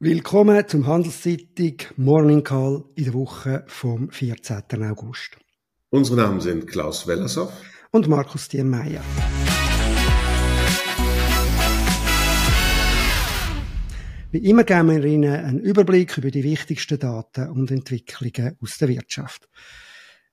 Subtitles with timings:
[0.00, 4.62] Willkommen zum Handelszeitung Morning Call in der Woche vom 14.
[4.84, 5.36] August.
[5.90, 7.50] Unsere Namen sind Klaus Wellershoff
[7.90, 9.02] und Markus Diemeyer.
[14.30, 18.90] Wie immer geben wir Ihnen einen Überblick über die wichtigsten Daten und Entwicklungen aus der
[18.90, 19.48] Wirtschaft.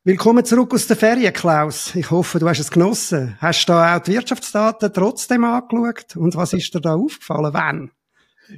[0.03, 1.95] Willkommen zurück aus der Ferien, Klaus.
[1.95, 3.35] Ich hoffe, du hast es genossen.
[3.39, 6.15] Hast du da auch die Wirtschaftsdaten trotzdem angeschaut?
[6.17, 7.51] Und was ist dir da aufgefallen?
[7.51, 7.91] Wann?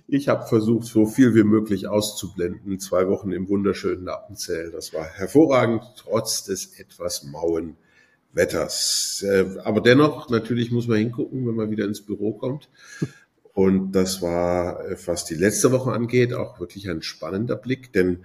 [0.08, 2.80] Ich habe versucht, so viel wie möglich auszublenden.
[2.80, 4.72] Zwei Wochen im wunderschönen Appenzell.
[4.72, 7.78] Das war hervorragend, trotz des etwas mauen
[8.34, 9.24] Wetters.
[9.28, 12.70] Äh, aber dennoch, natürlich muss man hingucken, wenn man wieder ins Büro kommt.
[13.54, 18.24] Und das war, äh, was die letzte Woche angeht, auch wirklich ein spannender Blick, denn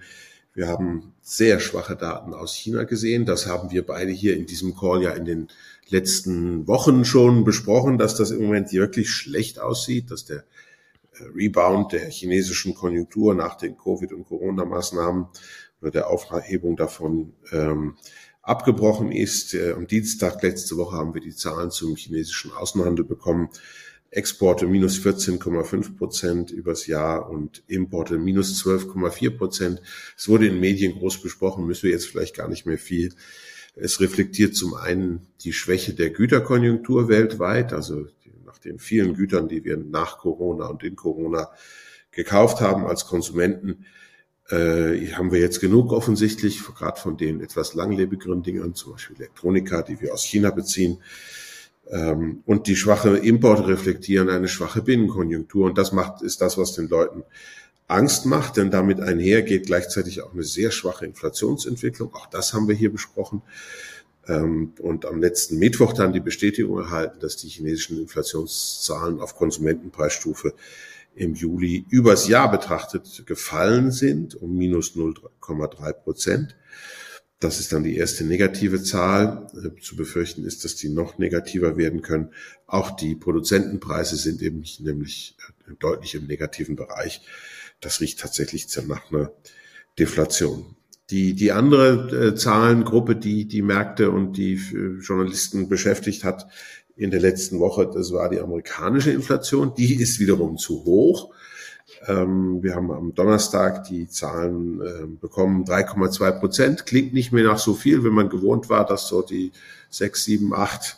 [0.53, 3.25] wir haben sehr schwache Daten aus China gesehen.
[3.25, 5.47] Das haben wir beide hier in diesem Call ja in den
[5.89, 10.43] letzten Wochen schon besprochen, dass das im Moment wirklich schlecht aussieht, dass der
[11.35, 15.27] Rebound der chinesischen Konjunktur nach den Covid- und Corona-Maßnahmen
[15.81, 17.97] oder der Aufhebung davon ähm,
[18.41, 19.53] abgebrochen ist.
[19.53, 23.49] Äh, am Dienstag letzte Woche haben wir die Zahlen zum chinesischen Außenhandel bekommen.
[24.09, 29.81] Exporte minus 14,5 Prozent übers Jahr und Importe minus 12,4 Prozent.
[30.15, 33.13] Es wurde in Medien groß besprochen, müssen wir jetzt vielleicht gar nicht mehr viel.
[33.75, 38.05] Es reflektiert zum einen die Schwäche der Güterkonjunktur weltweit, also
[38.65, 41.49] den vielen Gütern, die wir nach Corona und in Corona
[42.11, 43.85] gekauft haben als Konsumenten,
[44.49, 49.81] äh, haben wir jetzt genug offensichtlich, gerade von den etwas langlebigeren Dingen, zum Beispiel Elektronika,
[49.81, 50.99] die wir aus China beziehen.
[51.89, 55.65] Ähm, und die schwache Importe reflektieren eine schwache Binnenkonjunktur.
[55.65, 57.23] Und das macht, ist das, was den Leuten
[57.87, 62.13] Angst macht, denn damit einher geht gleichzeitig auch eine sehr schwache Inflationsentwicklung.
[62.13, 63.41] Auch das haben wir hier besprochen.
[64.27, 70.53] Ähm, und am letzten Mittwoch dann die Bestätigung erhalten, dass die chinesischen Inflationszahlen auf Konsumentenpreisstufe
[71.15, 76.55] im Juli übers Jahr betrachtet gefallen sind um minus 0,3 Prozent.
[77.39, 79.47] Das ist dann die erste negative Zahl.
[79.53, 82.31] Äh, zu befürchten ist, dass die noch negativer werden können.
[82.67, 85.35] Auch die Produzentenpreise sind eben nämlich
[85.67, 87.21] äh, deutlich im negativen Bereich.
[87.81, 89.33] Das riecht tatsächlich nach einer
[89.99, 90.77] Deflation.
[91.09, 96.47] Die, die andere äh, Zahlengruppe, die die Märkte und die äh, Journalisten beschäftigt hat
[96.95, 99.73] in der letzten Woche, das war die amerikanische Inflation.
[99.75, 101.33] Die ist wiederum zu hoch.
[102.07, 106.85] Ähm, wir haben am Donnerstag die Zahlen äh, bekommen, 3,2 Prozent.
[106.85, 109.51] Klingt nicht mehr nach so viel, wenn man gewohnt war, dass so die
[109.89, 110.97] 6, 7, 8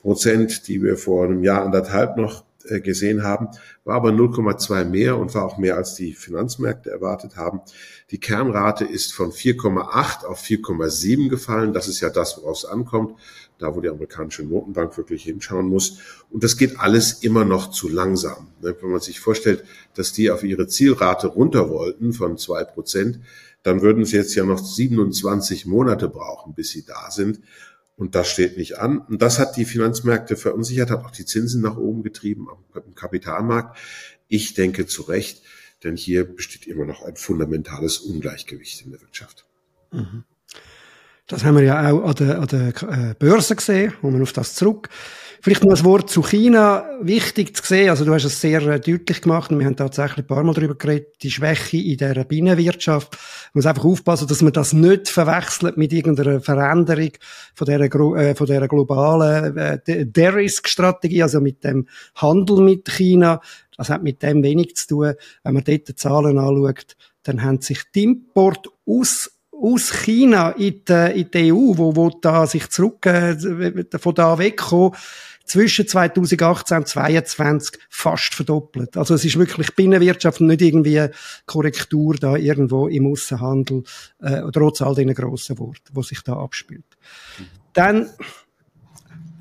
[0.00, 2.45] Prozent, die wir vor einem Jahr, anderthalb noch
[2.80, 3.48] gesehen haben,
[3.84, 7.60] war aber 0,2 mehr und war auch mehr als die Finanzmärkte erwartet haben.
[8.10, 11.72] Die Kernrate ist von 4,8 auf 4,7 gefallen.
[11.72, 13.18] Das ist ja das, worauf es ankommt,
[13.58, 15.98] da wo die amerikanische Notenbank wirklich hinschauen muss.
[16.30, 18.48] Und das geht alles immer noch zu langsam.
[18.60, 23.20] Ne, wenn man sich vorstellt, dass die auf ihre Zielrate runter wollten von zwei Prozent,
[23.62, 27.40] dann würden sie jetzt ja noch 27 Monate brauchen, bis sie da sind.
[27.96, 28.98] Und das steht nicht an.
[28.98, 33.78] Und das hat die Finanzmärkte verunsichert, hat auch die Zinsen nach oben getrieben am Kapitalmarkt.
[34.28, 35.42] Ich denke zu Recht,
[35.82, 39.46] denn hier besteht immer noch ein fundamentales Ungleichgewicht in der Wirtschaft.
[39.92, 40.24] Mhm.
[41.26, 44.32] Das haben wir ja auch an der, an der äh, Börse gesehen, wo man auf
[44.32, 44.88] das zurück.
[45.46, 46.90] Vielleicht noch ein Wort zu China.
[47.00, 50.24] Wichtig zu sehen, also du hast es sehr äh, deutlich gemacht und wir haben tatsächlich
[50.24, 53.12] ein paar Mal darüber geredet, die Schwäche in der Binnenwirtschaft.
[53.12, 57.12] Man muss einfach aufpassen, dass man das nicht verwechselt mit irgendeiner Veränderung
[57.54, 61.86] von der, äh, von der globalen äh, Der-Risk-Strategie, also mit dem
[62.16, 63.40] Handel mit China.
[63.76, 65.14] Das hat mit dem wenig zu tun.
[65.44, 70.82] Wenn man dort die Zahlen anschaut, dann haben sich die Import aus aus China in
[70.86, 73.36] die, in die EU, wo, wo da sich zurück, äh,
[73.98, 74.92] von da wegkommen,
[75.46, 78.96] zwischen 2018 und 2022 fast verdoppelt.
[78.96, 81.08] Also es ist wirklich Binnenwirtschaft und nicht irgendwie
[81.46, 83.84] Korrektur da irgendwo im Außenhandel,
[84.20, 86.84] äh, trotz all diesen grossen Worten, wo sich da abspielt.
[87.72, 88.10] Dann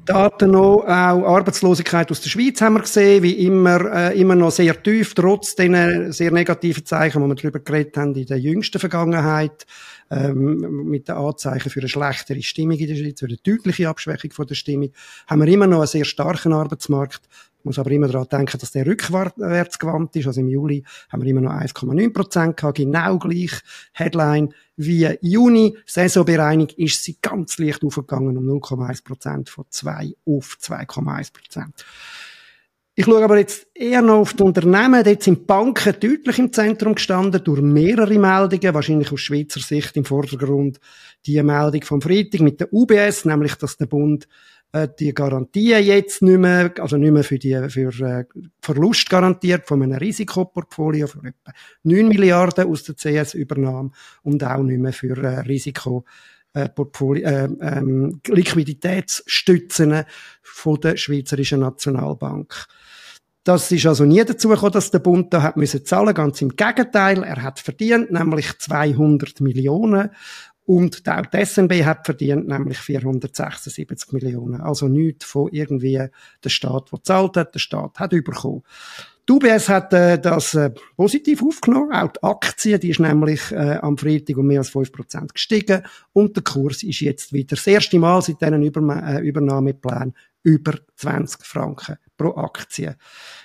[0.06, 4.52] Daten noch, auch Arbeitslosigkeit aus der Schweiz haben wir gesehen, wie immer, äh, immer noch
[4.52, 8.80] sehr tief, trotz den sehr negativen Zeichen, die wir darüber geredet haben in der jüngsten
[8.80, 9.66] Vergangenheit
[10.12, 14.32] ähm, mit den Anzeichen für eine schlechtere Stimmung in der Schweiz, für eine deutliche Abschwächung
[14.32, 14.92] von der Stimmung,
[15.28, 17.22] haben wir immer noch einen sehr starken Arbeitsmarkt.
[17.66, 20.28] Muss aber immer daran denken, dass der rückwärts gewandt ist.
[20.28, 23.60] Also im Juli haben wir immer noch 1,9 Prozent gehabt, genau gleich
[23.92, 25.76] Headline wie Juni.
[25.88, 31.86] Saisonbereinigung ist sie ganz leicht aufgegangen um 0,1 Prozent von 2 auf 2,1 Prozent.
[32.98, 35.04] Ich schaue aber jetzt eher noch auf die Unternehmen.
[35.04, 40.06] Dort sind Banken deutlich im Zentrum gestanden durch mehrere Meldungen, wahrscheinlich aus Schweizer Sicht im
[40.06, 40.80] Vordergrund
[41.26, 44.28] die Meldung vom Freitag mit der UBS, nämlich dass der Bund
[44.76, 48.26] äh, die Garantien jetzt nicht mehr, also nicht mehr für die für äh,
[48.62, 53.92] Verlust garantiert von einem Risikoportfolio für etwa 9 Milliarden aus der CS-Übernahme
[54.24, 56.04] und auch nicht mehr für äh, Risiko
[56.54, 60.04] äh, Portfolio, äh, ähm, Liquiditätsstützen
[60.42, 62.68] von der Schweizerischen Nationalbank.
[63.46, 66.16] Das ist also nie dazu gekommen, dass der Bund da hat müssen zahlen.
[66.16, 67.22] Ganz im Gegenteil.
[67.24, 70.10] Er hat verdient, nämlich 200 Millionen.
[70.66, 74.62] Und auch die SNB hat verdient, nämlich 476 Millionen.
[74.62, 76.08] Also nichts von irgendwie
[76.44, 77.54] der Staat, der zahlt hat.
[77.54, 78.64] Der Staat hat überkommen.
[79.28, 81.92] Die UBS hat äh, das äh, positiv aufgenommen.
[81.92, 85.82] Auch die Aktie, die ist nämlich äh, am Freitag um mehr als 5% gestiegen.
[86.14, 90.14] Und der Kurs ist jetzt wieder das erste Mal seit diesen Überma äh, Übernahmeplänen
[90.44, 92.96] über 20 Franken pro Aktie.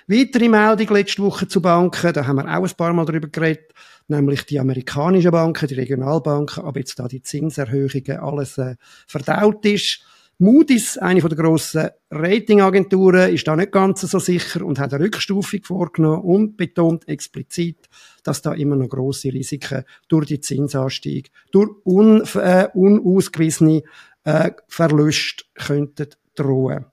[0.07, 3.73] Weitere Meldung letzte Woche zu Banken, da haben wir auch ein paar Mal drüber geredet,
[4.07, 8.75] nämlich die amerikanischen Banken, die Regionalbanken, aber jetzt da die Zinserhöhungen alles äh,
[9.07, 10.05] verdaut ist.
[10.41, 15.59] Moody's, eine der grossen Ratingagenturen, ist da nicht ganz so sicher und hat eine Rückstufung
[15.63, 17.77] vorgenommen und betont explizit,
[18.23, 23.83] dass da immer noch grosse Risiken durch die Zinsanstieg, durch un, äh, unausgewiesene
[24.23, 26.85] äh, Verluste könnten drohen.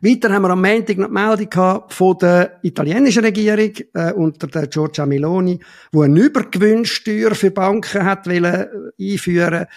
[0.00, 4.66] Weiter haben wir am Montag noch die Meldung von der italienischen Regierung äh, unter der
[4.66, 5.60] Giorgia Meloni,
[5.92, 8.44] wo eine Übergewinnsteuer für Banken hat wollen,
[8.98, 9.68] äh, einführen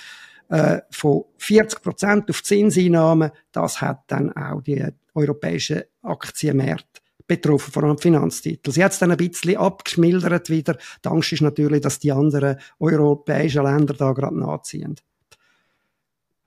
[0.49, 3.31] äh, von 40 Prozent auf Zinseinnahmen.
[3.51, 8.71] Das hat dann auch die europäischen Aktienmärkte betroffen, vor allem Finanztitel.
[8.71, 10.77] Sie hat es dann ein bisschen abgeschmildert wieder.
[11.03, 14.95] Die Angst ist natürlich, dass die anderen europäischen Länder da gerade nachziehen.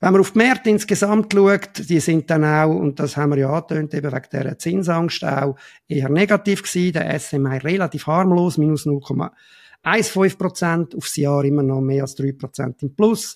[0.00, 3.38] Wenn man auf die Märkte insgesamt schaut, die sind dann auch, und das haben wir
[3.38, 5.56] ja angetönt, eben wegen dieser Zinsangst auch
[5.88, 6.92] eher negativ gewesen.
[6.92, 12.80] Der SMI relativ harmlos, minus 0,15 Prozent, aufs Jahr immer noch mehr als 3 Prozent
[12.84, 13.34] im Plus.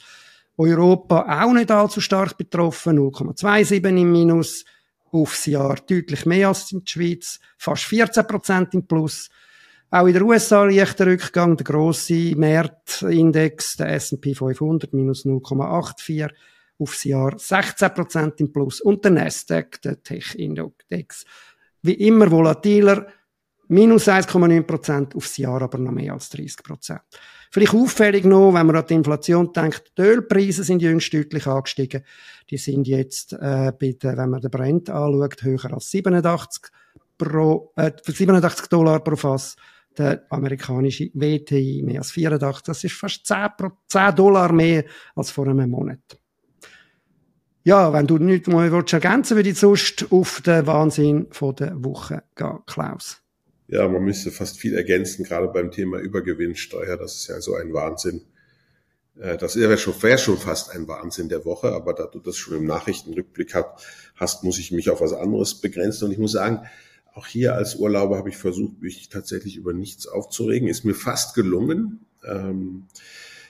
[0.57, 4.65] Europa auch nicht allzu stark betroffen, 0,27 im Minus,
[5.11, 9.29] aufs Jahr deutlich mehr als in der Schweiz, fast 14 Prozent im Plus.
[9.91, 16.31] Auch in den USA leichter Rückgang, der grosse Märtindex, der S&P 500, minus 0,84
[16.79, 21.27] aufs Jahr 16% im Plus und der Nasdaq, der Tech-Index,
[21.83, 23.07] wie immer volatiler,
[23.69, 26.99] minus 1,9% aufs Jahr, aber noch mehr als 30%.
[27.53, 32.03] Vielleicht auffällig noch, wenn man an die Inflation denkt, die Ölpreise sind jüngst deutlich angestiegen.
[32.49, 36.73] Die sind jetzt, äh, bei der, wenn man den Brent anschaut, höher als 87,
[37.19, 39.57] pro, äh, 87 Dollar pro Fass.
[39.99, 42.63] Der amerikanische WTI mehr als 84.
[42.63, 43.51] Das ist fast 10,
[43.87, 44.85] 10 Dollar mehr
[45.15, 46.19] als vor einem Monat.
[47.65, 51.29] Ja, wenn du nichts mehr willst ergänzen würde ich sonst auf den Wahnsinn
[51.59, 53.22] der Woche gehen, Klaus.
[53.73, 56.99] Ja, man müsste fast viel ergänzen, gerade beim Thema Übergewinnsteuer.
[56.99, 58.21] Das ist ja so ein Wahnsinn.
[59.19, 62.37] Äh, das wäre schon, wär schon fast ein Wahnsinn der Woche, aber da du das
[62.37, 63.55] schon im Nachrichtenrückblick
[64.15, 66.05] hast, muss ich mich auf was anderes begrenzen.
[66.05, 66.67] Und ich muss sagen,
[67.15, 70.69] auch hier als Urlauber habe ich versucht, mich tatsächlich über nichts aufzuregen.
[70.69, 72.05] Ist mir fast gelungen.
[72.27, 72.89] Ähm,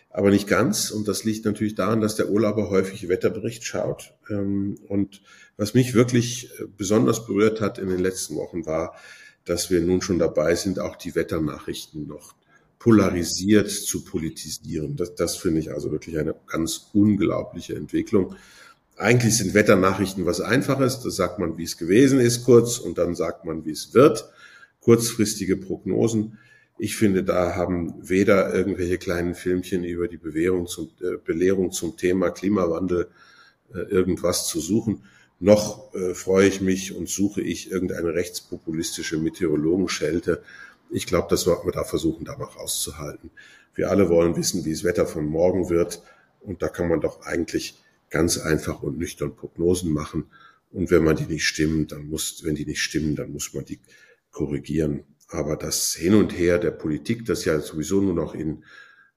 [0.08, 0.92] aber nicht ganz.
[0.92, 4.14] Und das liegt natürlich daran, dass der Urlauber häufig Wetterbericht schaut.
[4.30, 5.20] Ähm, und
[5.56, 8.94] was mich wirklich äh, besonders berührt hat in den letzten Wochen war,
[9.44, 12.34] dass wir nun schon dabei sind, auch die Wetternachrichten noch
[12.78, 14.96] polarisiert zu politisieren.
[14.96, 18.34] Das, das finde ich also wirklich eine ganz unglaubliche Entwicklung.
[18.96, 21.00] Eigentlich sind Wetternachrichten was Einfaches.
[21.00, 24.28] Da sagt man, wie es gewesen ist, kurz, und dann sagt man, wie es wird.
[24.80, 26.38] Kurzfristige Prognosen.
[26.76, 31.96] Ich finde, da haben weder irgendwelche kleinen Filmchen über die Bewährung zum, äh, Belehrung zum
[31.96, 33.08] Thema Klimawandel
[33.72, 35.04] äh, irgendwas zu suchen,
[35.42, 40.40] noch äh, freue ich mich und suche ich irgendeine rechtspopulistische Meteorologenschelte.
[40.88, 43.30] Ich glaube, dass wir da versuchen, da noch rauszuhalten.
[43.74, 46.00] Wir alle wollen wissen, wie das Wetter von morgen wird.
[46.40, 47.74] Und da kann man doch eigentlich
[48.08, 50.26] ganz einfach und nüchtern Prognosen machen.
[50.70, 53.64] Und wenn man die nicht stimmen, dann muss, wenn die nicht stimmen, dann muss man
[53.64, 53.80] die
[54.30, 55.02] korrigieren.
[55.26, 58.62] Aber das Hin und Her der Politik, das ja sowieso nur noch in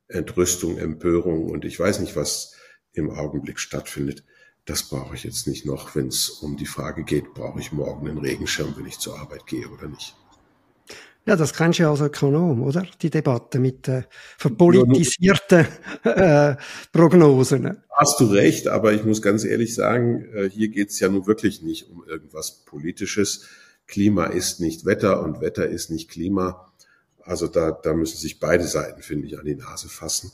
[0.07, 2.55] Entrüstung, Empörung und ich weiß nicht, was
[2.93, 4.23] im Augenblick stattfindet,
[4.65, 8.07] das brauche ich jetzt nicht noch, wenn es um die Frage geht, brauche ich morgen
[8.07, 10.15] einen Regenschirm, wenn ich zur Arbeit gehe oder nicht.
[11.27, 12.85] Ja, das kennst du ja als Ökonom, oder?
[13.01, 14.03] Die Debatte mit äh,
[14.37, 15.65] verpolitisierten
[16.03, 16.55] äh,
[16.91, 17.81] Prognosen.
[17.89, 21.25] Hast du recht, aber ich muss ganz ehrlich sagen, äh, hier geht es ja nun
[21.25, 23.47] wirklich nicht um irgendwas Politisches,
[23.87, 26.71] Klima ist nicht Wetter und Wetter ist nicht Klima.
[27.23, 30.31] Also da, da müssen sich beide Seiten, finde ich, an die Nase fassen.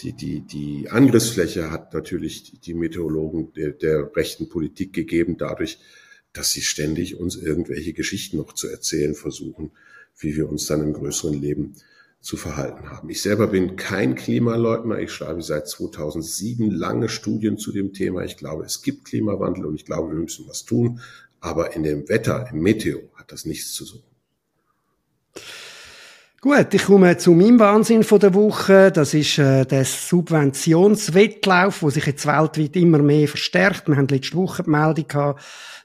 [0.00, 5.78] Die, die, die Angriffsfläche hat natürlich die Meteorologen der, der rechten Politik gegeben, dadurch,
[6.32, 9.70] dass sie ständig uns irgendwelche Geschichten noch zu erzählen versuchen,
[10.18, 11.74] wie wir uns dann im größeren Leben
[12.20, 13.10] zu verhalten haben.
[13.10, 15.00] Ich selber bin kein Klimaleugner.
[15.00, 18.24] Ich schreibe seit 2007 lange Studien zu dem Thema.
[18.24, 21.00] Ich glaube, es gibt Klimawandel und ich glaube, wir müssen was tun.
[21.40, 24.11] Aber in dem Wetter, im Meteo, hat das nichts zu suchen.
[26.44, 28.90] Gut, ich komme zu meinem Wahnsinn von der Woche.
[28.90, 33.86] Das ist äh, der Subventionswettlauf, wo sich jetzt weltweit immer mehr verstärkt.
[33.86, 35.40] Wir haben letzte Woche die Meldung gehabt,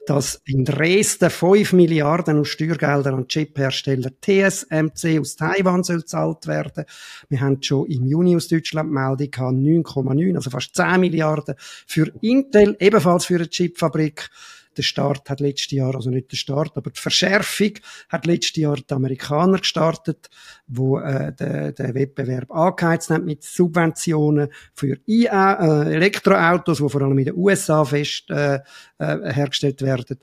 [0.08, 6.86] dass in Dresden 5 Milliarden aus Steuergeldern an Chiphersteller TSMC aus Taiwan soll gezahlt werden.
[7.28, 11.54] Wir haben schon im Juni aus Deutschland die Meldung gehabt, 9,9, also fast 10 Milliarden
[11.86, 14.28] für Intel, ebenfalls für eine Chipfabrik
[14.78, 17.72] der Start hat letztes Jahr, also nicht der Start, aber die Verschärfung
[18.08, 20.30] hat letztes Jahr die Amerikaner gestartet,
[20.66, 27.02] wo äh, der, der Wettbewerb angeheizt haben mit Subventionen für I äh, Elektroautos, die vor
[27.02, 28.60] allem in den USA fest äh,
[28.98, 30.18] äh, hergestellt werden,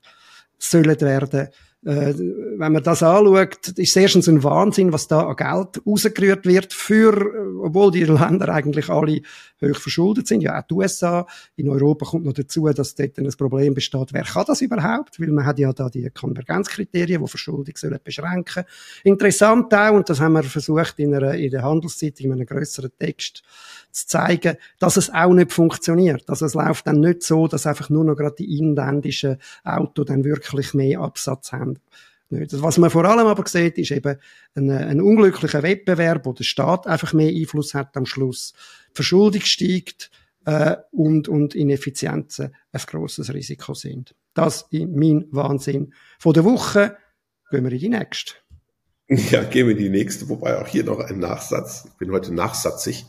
[0.57, 1.50] sollen werden
[1.86, 6.74] wenn man das anschaut, ist es erstens ein Wahnsinn, was da an Geld rausgerührt wird
[6.74, 9.22] für, obwohl die Länder eigentlich alle
[9.62, 11.27] hoch verschuldet sind, ja auch die USA.
[11.56, 15.20] In Europa kommt noch dazu, dass dort ein Problem besteht, wer kann das überhaupt?
[15.20, 18.63] Weil man hat ja da die Konvergenzkriterien, die Verschuldung sollen beschränken.
[19.04, 22.92] Interessant auch, und das haben wir versucht in, einer, in der Handelszeitung in einem grösseren
[22.98, 23.44] Text
[23.95, 26.29] zu zeigen, dass es auch nicht funktioniert.
[26.29, 30.25] Also es läuft dann nicht so, dass einfach nur noch gerade die inländischen Autos dann
[30.25, 31.79] wirklich mehr Absatz haben.
[32.29, 32.61] Nicht.
[32.61, 34.17] Was man vor allem aber sieht, ist eben
[34.55, 38.53] ein, ein unglücklicher Wettbewerb, wo der Staat einfach mehr Einfluss hat am Schluss.
[38.93, 40.11] Verschuldung steigt
[40.45, 44.13] äh, und, und Ineffizienzen ein grosses Risiko sind.
[44.33, 45.93] Das ist mein Wahnsinn.
[46.19, 46.97] Von der Woche
[47.49, 48.33] gehen wir in die nächste.
[49.07, 51.85] Ja, gehen wir in die nächste, wobei auch hier noch ein Nachsatz.
[51.85, 53.05] Ich bin heute nachsatzig.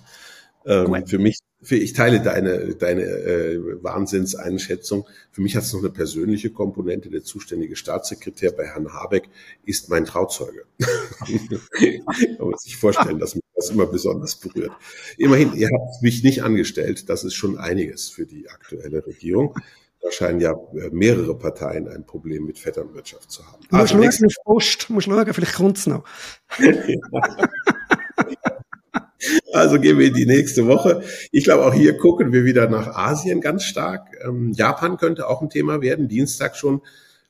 [0.66, 5.06] Ähm, für mich, für, ich teile deine, deine äh, Wahnsinnseinschätzung.
[5.30, 7.08] Für mich hat es noch eine persönliche Komponente.
[7.08, 9.28] Der zuständige Staatssekretär bei Herrn Habeck
[9.64, 10.64] ist mein Trauzeuge.
[10.78, 14.72] Kann man sich vorstellen, dass mich das immer besonders berührt.
[15.16, 17.08] Immerhin, ihr habt mich nicht angestellt.
[17.08, 19.54] Das ist schon einiges für die aktuelle Regierung.
[20.02, 23.62] Da scheinen ja äh, mehrere Parteien ein Problem mit Vetternwirtschaft zu haben.
[23.70, 26.04] Du musst also, schauen auf Post, musst schauen, vielleicht kommt's noch.
[29.52, 31.02] Also gehen wir in die nächste Woche.
[31.32, 34.08] Ich glaube, auch hier gucken wir wieder nach Asien ganz stark.
[34.24, 36.08] Ähm, Japan könnte auch ein Thema werden.
[36.08, 36.82] Dienstag schon.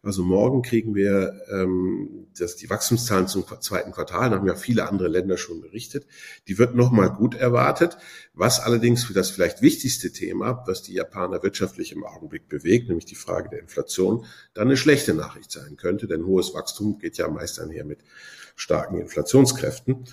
[0.07, 4.31] Also morgen kriegen wir ähm, das, die Wachstumszahlen zum zweiten Quartal.
[4.31, 6.07] Da haben ja viele andere Länder schon berichtet.
[6.47, 7.99] Die wird nochmal gut erwartet.
[8.33, 13.07] Was allerdings für das vielleicht wichtigste Thema, was die Japaner wirtschaftlich im Augenblick bewegt, nämlich
[13.07, 14.25] die Frage der Inflation,
[14.55, 16.07] dann eine schlechte Nachricht sein könnte.
[16.07, 17.99] Denn hohes Wachstum geht ja meist einher mit
[18.55, 20.05] starken Inflationskräften.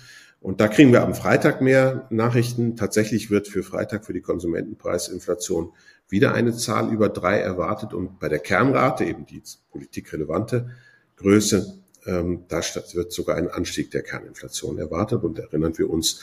[0.44, 2.76] Und da kriegen wir am Freitag mehr Nachrichten.
[2.76, 5.72] Tatsächlich wird für Freitag für die Konsumentenpreisinflation
[6.10, 7.94] wieder eine Zahl über drei erwartet.
[7.94, 10.68] Und bei der Kernrate, eben die politikrelevante
[11.16, 12.60] Größe, ähm, da
[12.92, 15.24] wird sogar ein Anstieg der Kerninflation erwartet.
[15.24, 16.20] Und erinnern wir uns,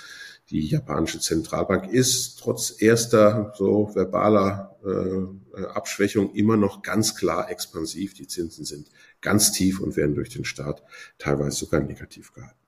[0.51, 8.13] die japanische Zentralbank ist trotz erster so verbaler äh, Abschwächung immer noch ganz klar expansiv.
[8.13, 8.87] Die Zinsen sind
[9.19, 10.83] ganz tief und werden durch den Staat
[11.17, 12.61] teilweise sogar negativ gehalten.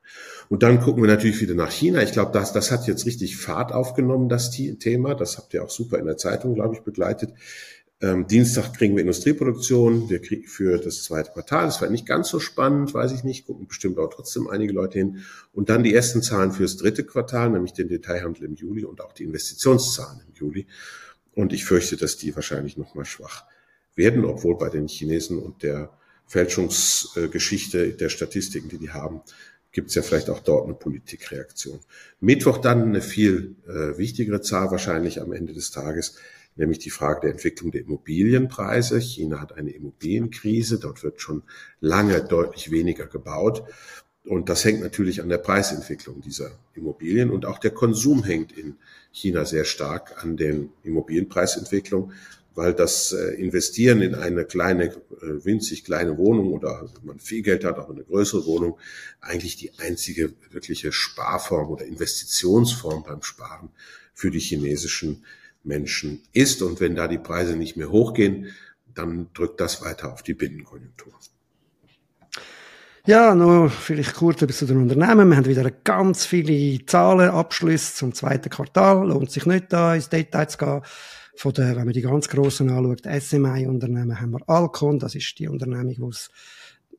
[0.49, 2.01] Und dann gucken wir natürlich wieder nach China.
[2.01, 5.15] Ich glaube, das, das hat jetzt richtig Fahrt aufgenommen, das Thema.
[5.15, 7.33] Das habt ihr auch super in der Zeitung, glaube ich, begleitet.
[8.03, 11.67] Ähm, Dienstag kriegen wir Industrieproduktion wir kriegen für das zweite Quartal.
[11.67, 13.47] Das war nicht ganz so spannend, weiß ich nicht.
[13.47, 15.23] Gucken bestimmt auch trotzdem einige Leute hin.
[15.53, 19.13] Und dann die ersten Zahlen fürs dritte Quartal, nämlich den Detailhandel im Juli und auch
[19.13, 20.67] die Investitionszahlen im Juli.
[21.33, 23.45] Und ich fürchte, dass die wahrscheinlich nochmal schwach
[23.95, 29.21] werden, obwohl bei den Chinesen und der Fälschungsgeschichte der Statistiken, die die haben,
[29.73, 31.79] gibt es ja vielleicht auch dort eine Politikreaktion.
[32.21, 36.15] Mittwoch dann eine viel äh, wichtigere Zahl wahrscheinlich am Ende des Tages,
[36.55, 38.99] nämlich die Frage der Entwicklung der Immobilienpreise.
[38.99, 41.43] China hat eine Immobilienkrise, dort wird schon
[41.81, 43.63] lange deutlich weniger gebaut.
[44.25, 48.77] Und das hängt natürlich an der Preisentwicklung dieser Immobilien und auch der Konsum hängt in
[49.11, 52.13] China sehr stark an den Immobilienpreisentwicklung
[52.55, 57.41] weil das äh, Investieren in eine kleine, äh, winzig kleine Wohnung oder wenn man viel
[57.41, 58.77] Geld hat, auch eine größere Wohnung,
[59.21, 63.69] eigentlich die einzige wirkliche Sparform oder Investitionsform beim Sparen
[64.13, 65.23] für die chinesischen
[65.63, 66.61] Menschen ist.
[66.61, 68.47] Und wenn da die Preise nicht mehr hochgehen,
[68.93, 71.13] dann drückt das weiter auf die Binnenkonjunktur.
[73.05, 75.29] Ja, noch vielleicht kurz etwas zu den Unternehmen.
[75.29, 79.09] Wir haben wieder ganz viele Zahlen, Abschlüsse zum zweiten Quartal.
[79.09, 80.81] Lohnt sich nicht, da ins Detail zu gehen
[81.35, 85.47] von der, wenn man die ganz grossen anschaut, SMI-Unternehmen, haben wir Alcon, das ist die
[85.47, 86.29] Unternehmung, wo es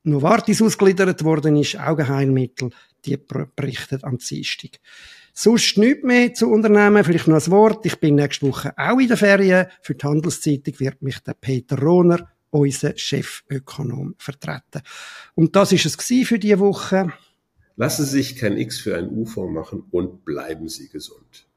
[0.02, 2.70] Novartis ausgegliedert worden ist, Augenheilmittel,
[3.04, 4.78] die berichtet am Dienstag.
[5.32, 7.84] Sonst nichts mehr zu Unternehmen, vielleicht noch ein Wort.
[7.86, 9.66] Ich bin nächste Woche auch in der Ferien.
[9.82, 14.82] Für die Handelszeitung wird mich der Peter Rohner, unser Chefökonom, vertreten.
[15.34, 15.96] Und das ist es
[16.28, 17.12] für diese Woche.
[17.76, 21.48] Lassen Sie sich kein X für ein U vormachen und bleiben Sie gesund.